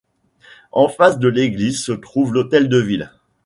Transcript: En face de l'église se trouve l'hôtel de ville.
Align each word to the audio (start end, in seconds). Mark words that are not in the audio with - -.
En 0.71 0.87
face 0.89 1.19
de 1.19 1.27
l'église 1.27 1.83
se 1.85 1.91
trouve 1.91 2.33
l'hôtel 2.33 2.69
de 2.69 2.79
ville. 2.79 3.11